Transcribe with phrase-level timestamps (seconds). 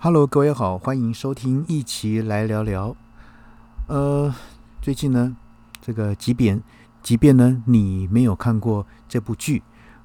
[0.00, 2.94] Hello，各位好，欢迎收听，一起来聊聊。
[3.88, 4.32] 呃，
[4.80, 5.36] 最近呢，
[5.80, 6.62] 这个即便
[7.02, 9.64] 即便呢，你没有看过这部剧，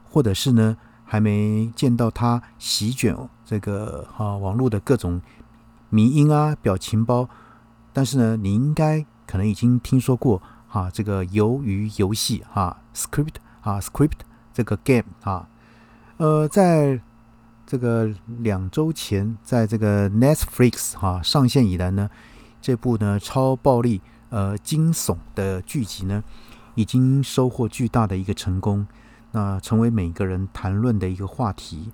[0.09, 0.75] 或者是呢，
[1.05, 5.21] 还没见到它席卷这个哈网络的各种
[5.89, 7.29] 迷音啊、表情包，
[7.93, 14.21] 但是呢，你应该可能已经听说过哈这个鱿鱼游戏哈 Script 啊 Script
[14.51, 15.47] 这个 game 啊，
[16.17, 16.99] 呃，在。
[17.65, 22.09] 这个两周前，在这个 Netflix 哈上线以来呢，
[22.61, 26.23] 这部呢超暴力呃惊悚的剧集呢，
[26.75, 28.85] 已经收获巨大的一个成功，
[29.31, 31.91] 那成为每个人谈论的一个话题。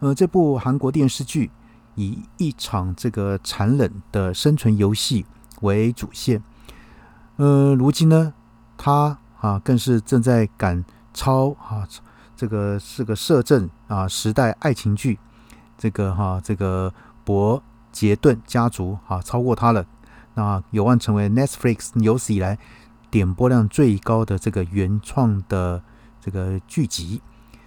[0.00, 1.50] 呃，这部韩国电视剧
[1.94, 5.26] 以一场这个残忍的生存游戏
[5.60, 6.42] 为主线，
[7.36, 8.32] 呃，如今呢，
[8.76, 11.86] 它啊更是正在赶超啊。
[12.36, 15.18] 这个是个摄政啊时代爱情剧，
[15.78, 16.92] 这个哈这个
[17.24, 17.62] 伯
[17.92, 19.86] 杰顿家族啊超过他了，
[20.34, 22.58] 那有望成为 Netflix 有史以来
[23.10, 25.82] 点播量最高的这个原创的
[26.20, 27.22] 这个剧集。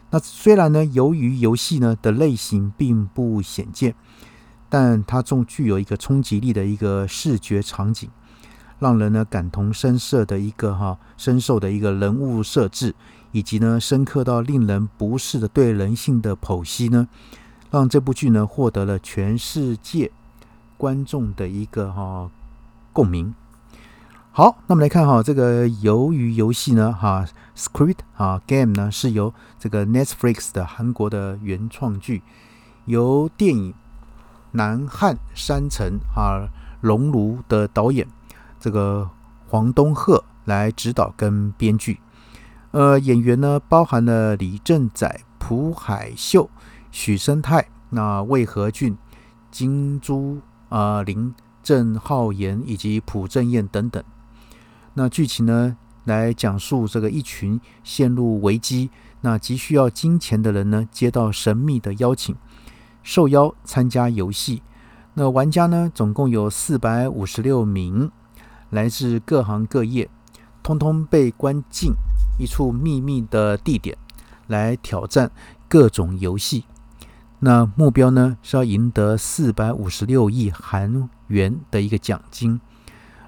[0.09, 3.96] 那虽然呢，由于游戏呢的类型并不显见，
[4.70, 8.09] 但它仲具有一个冲击力的一个视觉场景，
[8.80, 12.94] 让人呢感同身受的一个哈深受的一个人物设置。
[13.38, 17.08] 以及呢，深刻到令人不适的对人性的剖析呢，
[17.70, 20.12] 让这部剧呢获得了全世界
[20.76, 22.32] 观众的一个哈
[22.92, 23.36] 共鸣。
[24.32, 32.24] 好，那么来看哈，这个鱿鱼游戏呢，哈，Script 啊，Game 呢是由这个 Netflix 的韩国的原创剧，
[32.86, 33.72] 由电影
[34.54, 36.50] 《南汉山城》啊，
[36.82, 38.08] 熔炉的导演
[38.60, 39.08] 这个
[39.48, 42.00] 黄东赫来指导跟编剧。
[42.78, 46.47] 呃，演员呢包含了李正宰、朴海秀、
[46.92, 48.95] 许生泰、那魏和俊、
[49.50, 50.38] 金珠
[50.69, 54.03] 啊、林郑浩妍以及朴正彦等等。
[54.94, 58.91] 那剧情呢来讲述这个一群陷入危机、
[59.22, 62.35] 那急需要金钱的人呢，接到神秘的邀请，
[63.02, 64.62] 受邀参加游戏。
[65.16, 68.12] 那玩家呢总共有四百五十六名，
[68.69, 70.07] 来自各行各业，
[70.62, 71.91] 通通被关进。
[72.38, 73.98] 一处秘密的地点
[74.48, 75.31] 来挑战
[75.68, 76.66] 各种游戏，
[77.40, 82.59] 那目标呢是要赢得四百五十六亿韩元的一个奖金。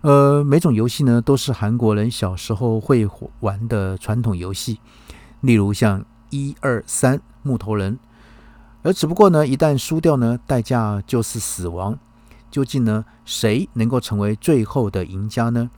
[0.01, 3.05] 呃，每种游戏呢都是韩国人小时候会
[3.41, 4.79] 玩的传统游戏，
[5.41, 7.99] 例如像一二三木头人，
[8.81, 11.99] 而只不过呢一旦输掉呢，代价就是死亡。
[12.49, 15.69] 究竟呢谁能够成为最后的赢家呢？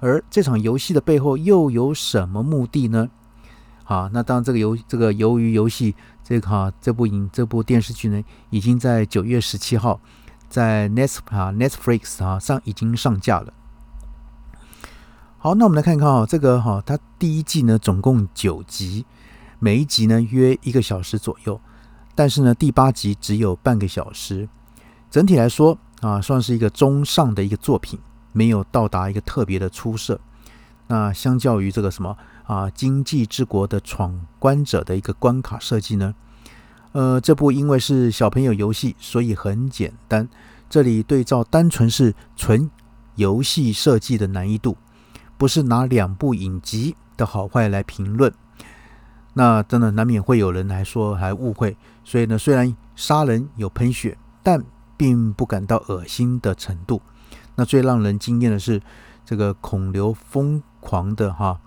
[0.00, 3.08] 而这场游戏的背后又有什么目的呢？
[3.84, 5.94] 好，那当这个游这个鱿鱼游戏
[6.24, 10.00] 这个哈这部影这部电视剧呢，已经在九月十七号
[10.48, 13.52] 在 Net 啊 Netflix 啊上已经上架了。
[15.38, 19.04] 好，那我们来看看啊，这个哈它第一季呢总共九集，
[19.58, 21.60] 每一集呢约一个小时左右，
[22.14, 24.48] 但是呢第八集只有半个小时，
[25.10, 27.98] 整体来说啊算是一个中上的一个作品。
[28.32, 30.20] 没有到达一个特别的出色。
[30.86, 36.14] 那相较于这个什么啊，经济之国的闯关者的一个关卡设计呢？
[36.92, 40.28] 呃，这部因为是小朋友游戏，所以很简单。
[40.68, 42.68] 这里对照单纯是纯
[43.14, 44.76] 游戏设计的难易度，
[45.38, 48.32] 不是拿两部影集的好坏来评论。
[49.34, 51.76] 那真的难免会有人来说还误会。
[52.04, 54.60] 所以呢，虽然杀人有喷血，但
[54.96, 57.00] 并不感到恶心的程度。
[57.60, 58.80] 那最让人惊艳的是，
[59.22, 61.60] 这个孔刘疯狂的哈，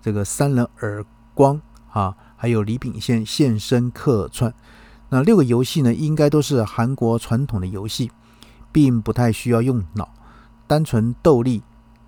[0.00, 4.54] 这个三人耳光哈，还有李秉宪现身客串。
[5.08, 8.12] 那六个游戏呢，应该都是韩国传统的游戏，
[8.70, 10.08] 并不太需要用脑，
[10.68, 11.64] 单纯斗力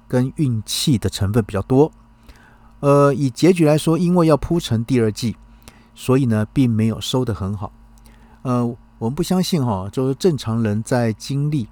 [0.07, 1.91] 跟运气的成分比较多。
[2.79, 5.35] 呃，以结局来说，因为要铺成第二季，
[5.97, 7.73] 所以呢，并没有收得很好。
[8.43, 8.65] 呃，
[9.01, 11.67] 我们不相信哈，就是正常人在经历。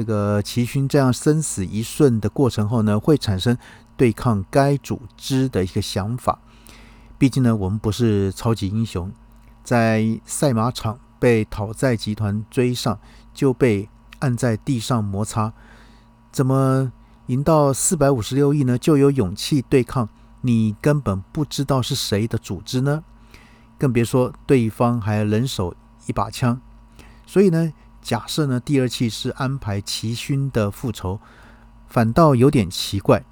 [0.00, 3.54] 这个齐勋这样生死一瞬的过程后呢，会产生
[3.98, 6.38] 对抗该组织的一个想法。
[7.18, 9.12] 毕竟呢，我们不是超级英雄，
[9.62, 12.98] 在赛马场被讨债集团追上，
[13.34, 15.52] 就被按在地上摩擦。
[16.32, 16.90] 怎么
[17.26, 18.78] 赢到四百五十六亿呢？
[18.78, 20.08] 就有勇气对抗
[20.40, 23.04] 你根本不知道是谁的组织呢？
[23.76, 25.74] 更别说对方还人手
[26.06, 26.58] 一把枪。
[27.26, 27.70] 所以呢？
[28.02, 31.20] 假设呢，第二期是安排齐勋的复仇，
[31.86, 33.22] 反倒有点奇怪。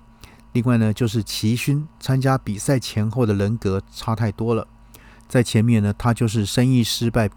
[0.53, 4.67] 另外呢，就是齐勋参加比赛前后的人格差太多了。
[5.29, 7.31] 在前面呢，他就是生意失败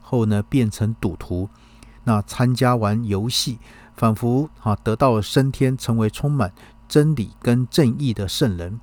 [0.00, 1.48] 后呢，变成赌徒；
[2.04, 3.58] 那参加完游戏，
[3.96, 6.52] 仿佛啊得到升天，成为充满
[6.88, 8.80] 真理跟正义的圣人。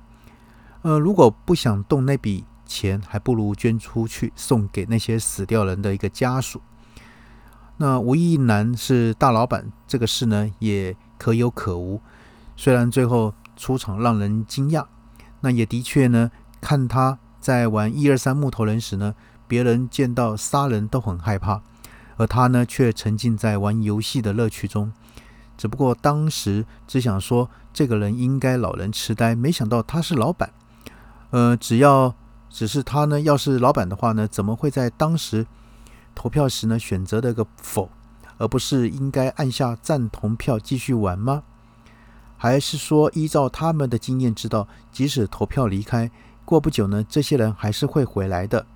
[0.82, 6.60] 呃，如果不想动那笔钱，还不如捐出去，送给那些死掉人的一个家属。
[7.78, 12.00] 那吴亦男是大老板，这个事呢也可有可无。
[12.56, 14.86] 虽然最后出场让人惊讶，
[15.40, 16.30] 那也的确呢，
[16.60, 19.14] 看他在玩一二三木头人时呢，
[19.46, 21.60] 别人见到杀人都很害怕，
[22.16, 24.90] 而他呢却沉浸在玩游戏的乐趣中。
[25.58, 30.50] 只不过当时只想说这个人应该老人痴呆，没想到他是老板。
[31.30, 32.14] 呃，只要
[32.48, 35.46] 只是他呢，要是老板的话呢，怎么会在当时
[36.16, 37.90] 投票时呢选择了个否，
[38.38, 41.44] 而不是应该按下赞同票继续玩吗？
[42.36, 46.10] 还是说，依照他们的经验，知道即使投票离开，
[46.44, 48.66] 过不久呢，这些人还是会回来的。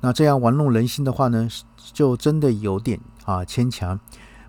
[0.00, 1.48] 那这样玩弄人心的话呢，
[1.92, 3.98] 就真的有点啊牵强。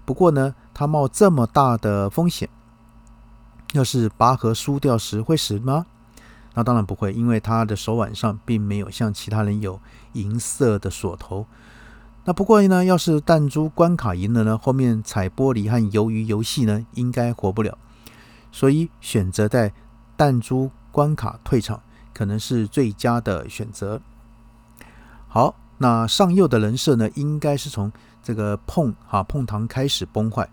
[0.04, 2.50] 不过呢，他冒这么大的风险，
[3.74, 5.86] 要是拔河输掉时会死吗？
[6.56, 9.80] 那当然不会，因为他的手腕上并没有像其他人有
[10.14, 11.46] 银色的锁头。
[12.24, 17.78] 那不过呢，要是弹珠关卡赢了呢，后面踩玻璃和鱿鱼游戏呢，应该活不了。
[18.52, 19.72] 所以选择在
[20.18, 24.02] 弹珠关卡退场，可能是最佳的选择。
[25.28, 27.92] 好，那上右的人设呢，应该是从
[28.24, 30.50] 这个碰哈碰糖开始崩坏。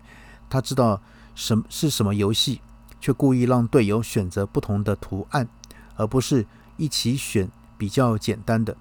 [0.49, 1.01] 他知道
[1.33, 2.61] 什是什么游戏，
[2.99, 5.47] 却故意让队友选择不同的图案，
[5.95, 6.45] 而不是
[6.77, 8.75] 一起选比较简单的。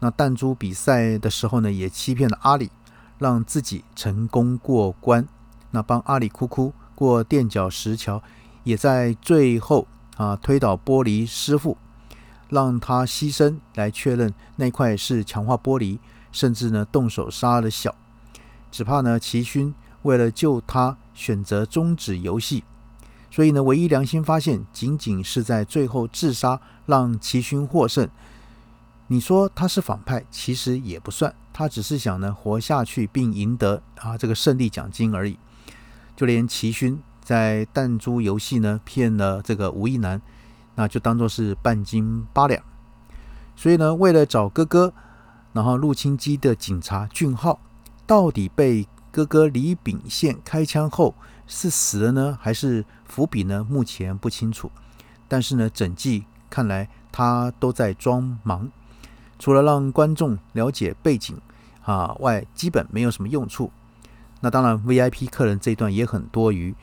[0.00, 2.70] 那弹珠比赛的时候呢，也欺骗了阿里，
[3.18, 5.26] 让自己成功过关。
[5.70, 8.22] 那帮阿里哭哭过垫脚石桥，
[8.64, 9.86] 也在最后
[10.16, 11.78] 啊推倒玻璃师傅，
[12.48, 15.98] 让他牺牲来确认那块是强化玻璃，
[16.30, 17.94] 甚至呢动手杀了小，
[18.70, 22.64] 只怕呢齐勋为了救他选择终止游戏，
[23.34, 28.06] 所以呢唯一良心发现，仅仅是在最后自杀，让齐勋获胜。
[29.06, 35.38] 你说他是反派，其实也不算，他只是想呢活下去并赢得啊这个胜利奖金而已。
[36.14, 40.20] 就连齐勋在弹珠游戏呢骗了这个吴亦男，
[40.74, 42.62] 那就当做是半斤八两。
[43.56, 44.92] 所以呢，为了找哥哥，
[45.54, 47.58] 然后入侵机的警察俊浩
[48.06, 51.14] 到底被哥哥李炳宪开枪后
[51.46, 53.62] 是死了呢，还是伏笔呢？
[53.68, 54.70] 目前不清楚。
[55.28, 58.70] 但是呢，整季看来他都在装忙。
[59.38, 61.36] 除了让观众了解背景
[61.84, 63.70] 啊外，基本没有什么用处。
[64.40, 66.74] 那当然，VIP 客人这一段也很多余。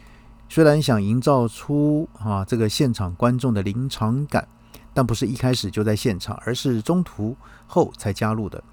[0.47, 4.47] 虽然想营造出啊这个现场观众的临场感，
[4.93, 7.35] 但不是一开始就在现场，而是中途
[7.65, 8.63] 后才加入的。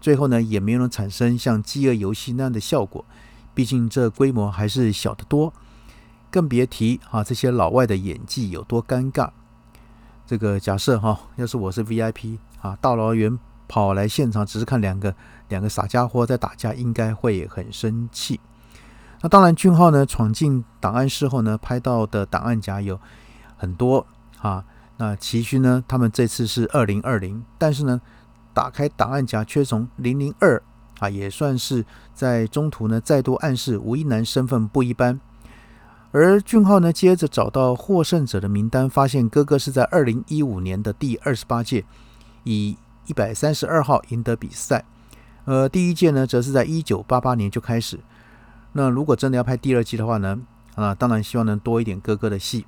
[0.00, 3.04] 最后呢，也没能产生像饥饿游戏那样的效果。
[3.54, 5.52] 毕竟这规模还是小得多，
[6.34, 9.30] 更别提啊这些老外的演技有多尴尬。
[10.26, 12.38] 这个假设哈，要是我是 VIP。
[12.60, 13.38] 啊，大老远
[13.68, 15.14] 跑来现场，只是看两个
[15.48, 18.40] 两个傻家伙在打架，应该会很生气。
[19.20, 22.98] 那当然，俊浩呢闯进档案室后呢，拍到的档案夹有
[23.56, 24.04] 很多
[24.40, 24.64] 啊。
[24.96, 28.00] 那齐勋呢，他们这次是二零二零，但是呢，
[28.52, 30.60] 打开档案夹却从零零二
[30.98, 35.20] 啊，也算是在中途呢再度暗示吴一男身份不一般。
[36.14, 41.84] 而俊浩呢，接着找到获胜者的名单，发现哥哥是在二零一五年的第二十八届。
[42.44, 44.84] 以一百三十二号赢得比赛，
[45.44, 47.98] 呃，第一届呢，则是在一九八八年就开始。
[48.74, 50.38] 那如果真的要拍第二季的话呢，
[50.76, 52.64] 啊，当然希望能多一点哥哥的戏。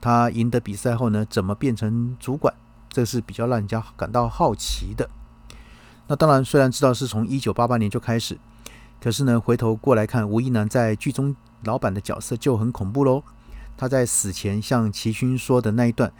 [0.00, 2.54] 他赢得比赛后呢，怎么变成主管，
[2.88, 5.10] 这是比较让人家感到好奇的。
[6.06, 8.38] 那当然，虽然知道是从一九八八年就开始，
[9.00, 13.22] 可是呢，回头过来看，吴亦男在剧中老板的角色就很恐怖喽。
[13.76, 16.12] 他在死前向齐勋说的那一段。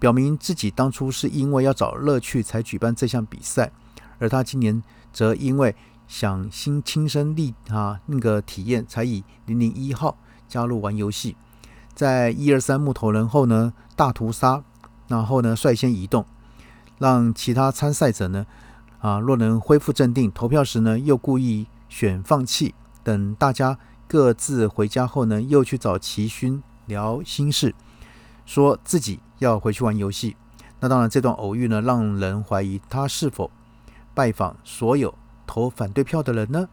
[0.00, 3.72] 表明自己当初是因为要找乐趣才举办这项比赛，
[4.20, 4.80] 而他今年
[5.12, 5.74] 则因为
[6.06, 10.16] 想亲亲身历啊那个体验，才以零零一号
[10.46, 11.36] 加入玩游戏。
[11.96, 14.62] 在一二三木头人后呢，大屠杀，
[15.08, 16.24] 然后呢率先移动，
[16.98, 18.46] 让其他参赛者呢
[19.00, 21.66] 啊若能恢复镇定，投票时呢又故意
[21.98, 23.76] 选放弃，等大家
[24.06, 27.74] 各自回家后呢，又去找齐勋聊心事。
[28.46, 30.36] 说自己要回去玩游戏，
[30.78, 33.50] 那当然这段偶遇呢，让人怀疑他是否
[34.14, 35.12] 拜访所有
[35.44, 36.68] 投反对票的人呢？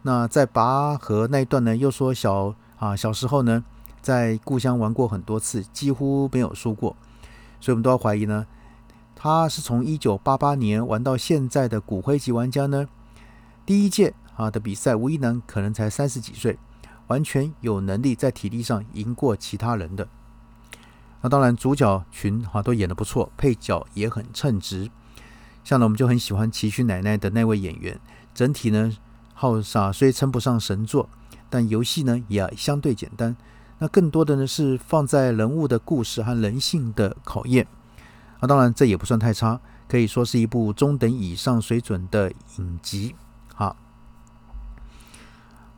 [0.00, 3.62] 那在拔河那一段呢，又说小啊小时候呢，
[4.00, 6.96] 在故乡玩过很多次，几乎没有输过，
[7.60, 8.46] 所以我们都要怀疑呢，
[9.14, 12.88] 他是从一九八八年玩到现在的骨灰级玩家呢。
[13.64, 16.58] 第一届啊的比赛，吴一男可能才三十几岁，
[17.06, 20.08] 完全有能力在体力上赢过其他人的。
[21.20, 24.90] 那当然，主角群哈都演得不错，配角也很称职。
[25.62, 28.00] 像呢，我们就很喜欢奇勋奶奶的那位演员。
[28.34, 28.92] 整体呢，
[29.32, 31.08] 好傻虽称不上神作，
[31.48, 33.36] 但游戏呢也相对简单。
[33.78, 37.66] 那更多的呢是放在人物的故事和人性的考验。
[38.40, 43.14] 那当然，这也不算太差，可以说是一部中等以上水准的影集。
[43.54, 43.76] 好，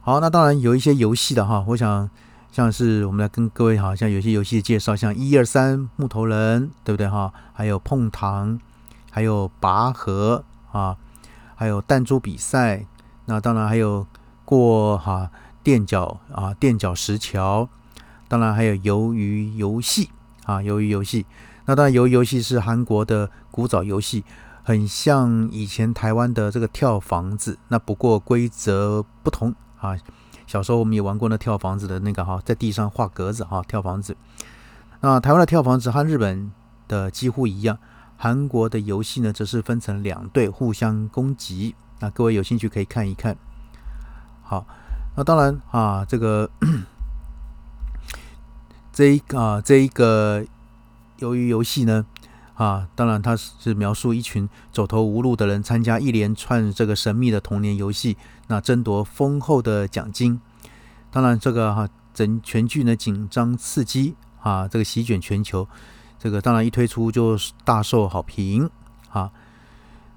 [0.04, 2.08] 好，那当然有一些游戏的哈，我想。
[2.52, 7.32] 像是我们来跟各位哈，像有些游戏介绍，像一二三木头人，对不对哈？
[7.52, 8.60] 还有碰糖，
[9.10, 10.96] 还有拔河啊，
[11.56, 12.86] 还有弹珠比赛，
[13.24, 14.06] 那当然还有
[14.44, 15.32] 过哈
[15.64, 17.68] 垫脚啊垫脚石桥，
[18.28, 20.10] 当然还有鱿鱼游戏
[20.44, 21.26] 啊鱿鱼游戏，
[21.64, 24.22] 那当然鱿鱼游戏是韩国的古早游戏，
[24.62, 29.52] 很像以前台湾的这个跳房子，那不过规则不同
[29.84, 29.98] 啊。
[30.46, 34.16] 小时候我们也玩过那跳房子的那个哈，在地上画格子哈，跳房子。
[35.00, 36.52] 那台湾的跳房子和日本
[36.86, 37.78] 的几乎一样，
[38.16, 41.74] 韩国的游戏呢则是分成两队互相攻击。
[42.00, 43.36] 那各位有兴趣可以看一看。
[44.42, 44.66] 好，
[45.16, 46.50] 那当然啊，这个
[48.92, 50.44] 这一啊这一个
[51.18, 52.04] 由于游戏呢
[52.54, 58.16] 啊，当然它是描述一群走投无路的人参加一连串这个神秘的童年游戏。
[58.46, 60.40] 那争夺丰厚的奖金，
[61.10, 65.66] 当然这个哈整全剧呢紧张刺激啊，这个席卷全球，
[66.18, 68.70] 这个当然一推出就大受好评
[69.08, 69.30] 啊。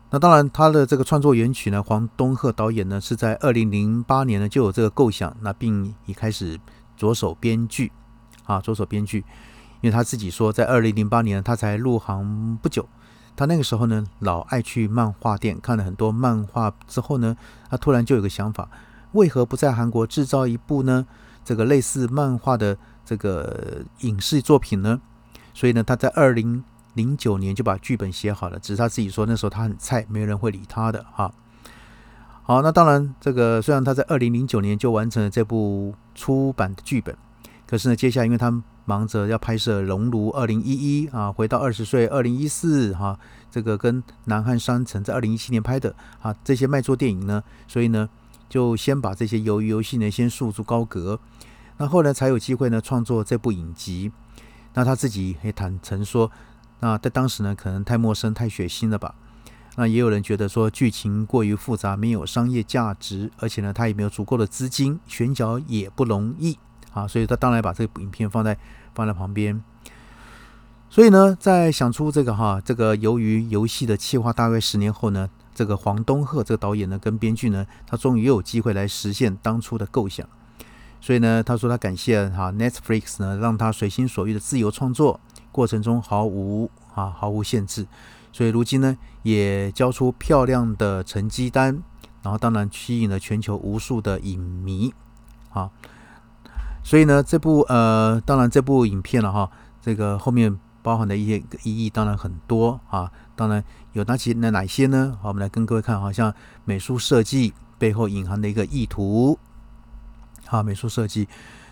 [0.10, 6.60] 那当然他的这个创作原曲呢，黄东赫导演呢是在二零零八年呢就有这个构想，那并已开始
[6.96, 7.92] 着手编剧
[8.46, 9.24] 啊，着手编剧，
[9.82, 12.88] 因为他自己说在二零零八年他才入行不久。
[13.36, 17.38] 他那个时候呢，老爱去漫画店看了很多漫画之后呢，
[17.70, 18.68] 他突然就有个想法：
[19.12, 21.06] 为何不在韩国制造一部呢？
[21.46, 25.00] 这个类似漫画的这个影视作品呢？
[25.54, 26.64] 所以呢，他在二零
[26.96, 28.58] 零九年就把剧本写好了。
[28.58, 31.32] 只是他自己说那时候他很菜，没人会理他的哈。
[32.42, 37.16] 好，那当然，这个虽然他在二零零九年就完成了这部出版的剧本，
[37.68, 43.20] 可是呢，接下来因为他忙着要拍摄《熔炉二零一一》啊，回到二十岁二零一四哈，
[43.52, 48.08] 这个跟南汉商城在二零一七年拍的啊，这些卖座电影呢，所以呢，
[48.48, 51.20] 就先把这些鱿鱼游戏呢先束之高阁，
[51.76, 54.12] 那后来才有机会呢创作这部影集。
[54.74, 56.32] 那他自己也坦诚说，
[56.80, 59.14] 那在当时呢可能太陌生、太血腥了吧？
[59.76, 66.58] 那也有人觉得说剧情过于复杂，没有商业价值，而且呢他也没有足够的资金，选角也不容易。
[66.98, 68.58] 啊，所以他当然把这个影片放在
[68.96, 69.62] 放在旁边。
[70.90, 80.28] 所以呢，在想出这个哈，这个由于游戏的企划，大概十年后呢，这个黄东赫这个导演呢跟编剧呢，他终于又有机会来实现当初的构想。
[81.00, 85.20] 所以呢，他说他感谢哈 Netflix 呢，让他随心所欲的自由创作，
[85.52, 87.86] 过程中毫无啊毫无限制。
[88.32, 91.84] 所以如今呢，也交出漂亮的成绩单，
[92.24, 94.94] 然后当然吸引了全球无数的影迷。
[96.88, 99.52] 所以呢，这部呃，当然这部影片了哈，
[99.82, 105.18] 这个后面包含的一些意义当然很多啊，当然有哪些那哪些呢？
[105.22, 109.38] 好，我们来跟各位看，好像美术设计背后隐含的一个意图，
[110.46, 111.28] 好，美术设计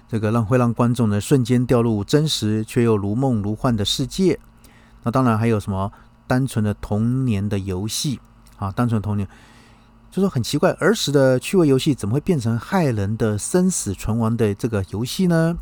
[0.10, 4.38] 这个让会让观众呢瞬间掉入真实却又如梦如幻的世界。
[5.04, 5.94] 那当然还有什么
[6.28, 8.20] 单纯的童年的游戏
[8.58, 9.26] 啊，单纯童年。
[10.16, 15.58] 就说很奇怪，儿时的趣味游戏怎么会变成害人的生死存亡的这个游戏呢？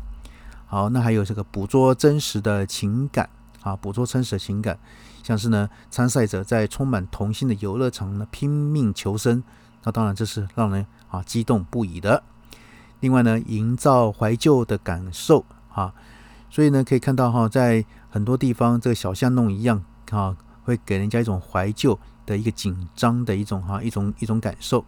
[0.66, 3.28] 好，那还有这个捕捉真实的情感
[3.62, 4.78] 啊，捕捉真实的情感，
[5.24, 9.42] 像是呢，参赛者在充满童心的游乐场呢拼命求生，
[9.82, 12.22] 那当然这是让人啊激动不已的。
[13.00, 15.92] 另外呢，营造怀旧的感受啊，
[16.48, 19.82] 所以呢可以看到哈，在很多地方这个小巷弄一样
[20.12, 21.98] 啊，会给人家一种怀旧。
[22.26, 24.84] 的一个紧张的一种哈一种一种感受。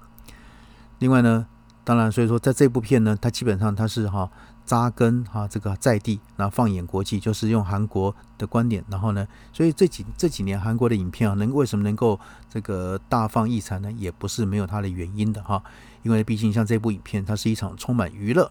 [0.99, 1.47] 另外呢，
[1.85, 4.31] 当然，所以说在这部片呢，它基本上它是哈
[4.65, 8.83] 扎根哈这个在地，然后放眼国际，就是用韩国的观点。
[8.89, 13.93] 然后呢，所以这几这几年韩国的影片啊，能为什么能够这个大放异彩呢？
[13.93, 15.63] 也不是没有它的原因的哈。
[16.03, 18.51] 因为毕竟像这部影片，它是一场充满娱乐，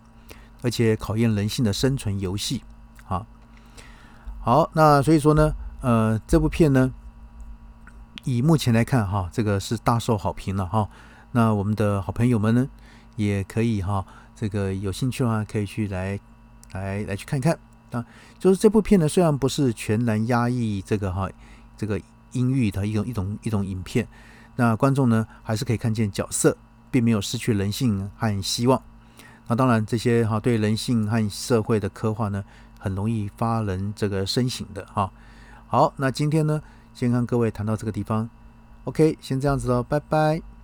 [0.61, 2.63] 而且考验人性的生存游戏
[3.07, 3.25] 啊。
[4.39, 5.51] 好，那所以说呢，
[5.81, 6.93] 呃，这部片呢。
[8.25, 10.89] 以目前来看，哈，这个是大受好评了，哈。
[11.31, 12.67] 那我们的好朋友们呢，
[13.15, 14.03] 也可以哈，
[14.35, 16.19] 这个有兴趣的话，可以去来
[16.73, 17.57] 来来去看看
[17.91, 18.03] 啊。
[18.39, 21.29] 就是这部片呢，虽然不是全然压抑这个哈，
[21.77, 22.01] 这个
[22.31, 24.07] 阴郁的一种一种一种影片，
[24.55, 26.57] 那观众呢，还是可以看见角色
[26.89, 28.81] 并没有失去人性和希望。
[29.47, 32.43] 那当然，这些哈对人性和社会的刻画呢，
[32.79, 35.11] 很容易发人这个深省的哈。
[35.67, 36.59] 好，那今天呢？
[36.95, 38.27] 先跟各位谈到这个地方。
[38.85, 40.54] Ok 先这样子喽拜拜。